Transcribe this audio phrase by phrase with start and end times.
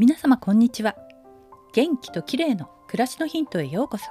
[0.00, 0.94] 皆様こんにちは。
[1.72, 4.04] 元気と綺麗の暮らしのヒントへようこそ。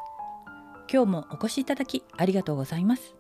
[0.92, 3.16] 今日もお越しいただきありがとうございます。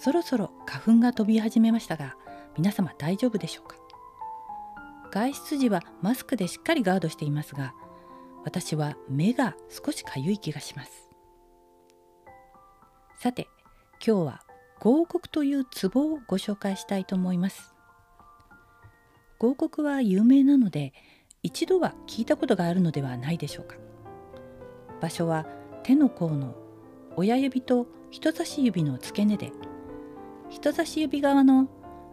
[0.00, 2.16] そろそろ花粉が飛び始めましたが
[2.56, 3.76] 皆様大丈夫でしょうか？
[5.10, 7.74] 外出時はマスクでしっかりガードしていますが
[8.46, 11.10] 私は目が少しかゆい気がします。
[13.18, 13.48] さて
[14.02, 14.42] 今日は
[14.80, 17.74] 合谷というツボをご紹介したいと思います。
[19.38, 20.94] 合谷は有名なので
[21.42, 23.76] 一度は聞いたことがあるのではないでしょうか。
[25.00, 25.46] 場所は
[25.84, 26.54] 手の甲の
[27.16, 29.52] 親指と人差し指の付け根で
[30.50, 31.68] 人差し指側の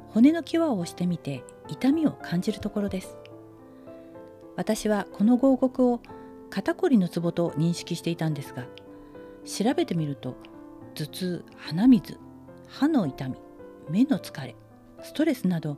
[0.10, 3.18] 骨の際を押してみて痛みを感じるところです。
[4.56, 6.00] 私はこの合谷を
[6.50, 8.66] 肩こりのツボと認識していたんですが
[9.44, 10.38] 調べてみると
[10.94, 12.18] 頭痛鼻水
[12.68, 13.36] 歯の痛み
[13.90, 14.56] 目の疲れ
[15.04, 15.78] ストレスなど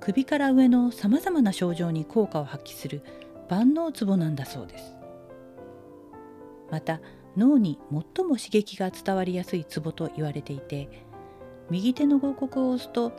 [0.00, 3.02] 首から上のさまざまな症状に効果を発揮する
[3.48, 4.94] 万能ツボなんだそうです
[6.70, 7.00] また
[7.36, 10.88] 脳に最も刺激が伝わりやすいツボと言われていて
[11.70, 13.12] 右手の合谷を押すと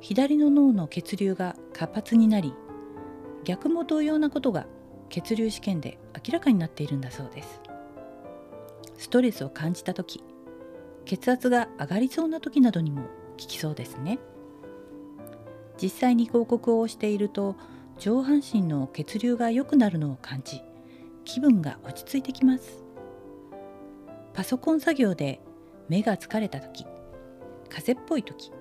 [0.00, 2.54] 左の脳の血流が活発になり
[3.44, 4.66] 逆も同様なことが
[5.08, 7.60] 血流試験で明らかになっているんだそうです
[8.98, 10.22] ストレスを感じた時
[11.04, 14.18] 血圧が上がりそうな時などにも効きそうですね。
[15.80, 17.56] 実際に広告をしていると
[17.98, 20.62] 上半身の血流が良くなるのを感じ
[21.24, 22.84] 気分が落ち着いてきます。
[24.34, 25.40] パソコン作業で
[25.88, 26.84] 目が疲れた時
[27.68, 28.52] 風邪っぽい時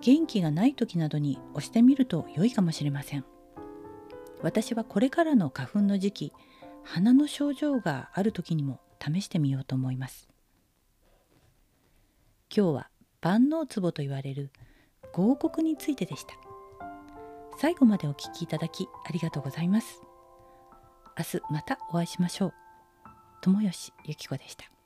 [0.00, 3.24] 元気がない時などに押してみると良いかもしれません。
[4.42, 6.32] 私はこれからの花粉の時期
[6.84, 10.28] 鼻の症状がある時にも試してみようと思います。
[12.54, 14.50] 今日は万能ツボと言われる
[15.18, 16.34] 広告についてでした。
[17.58, 20.00] 最後までお聴きいただきありがとうございます。
[21.18, 22.54] 明日またお会いしましょう。
[23.40, 24.77] 友吉ゆき子でした。